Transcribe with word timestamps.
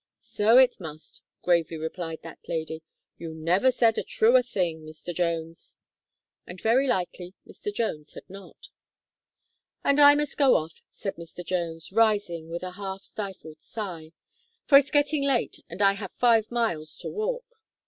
"So 0.33 0.57
it 0.57 0.79
must," 0.79 1.21
gravely 1.43 1.77
replied 1.77 2.23
that 2.23 2.39
lady. 2.47 2.81
"You 3.19 3.35
never 3.35 3.69
said 3.69 3.99
a 3.99 4.03
truer 4.03 4.41
thing, 4.41 4.81
Mr. 4.83 5.13
Jones." 5.13 5.77
And 6.47 6.59
very 6.59 6.87
likely 6.87 7.35
Mr. 7.47 7.71
Jones 7.71 8.13
had 8.13 8.27
not. 8.27 8.69
"And 9.83 10.01
I 10.01 10.15
must 10.15 10.37
go 10.39 10.55
off," 10.55 10.81
said 10.91 11.17
Mr. 11.17 11.45
Jones, 11.45 11.91
rising 11.91 12.49
with 12.49 12.63
a 12.63 12.71
half 12.71 13.03
stifled 13.03 13.61
sigh, 13.61 14.11
"for 14.65 14.75
it's 14.75 14.89
getting 14.89 15.21
late, 15.23 15.57
and 15.69 15.83
I 15.83 15.93
have 15.93 16.13
five 16.13 16.49
miles 16.49 16.97
to 16.97 17.07
walk." 17.11 17.59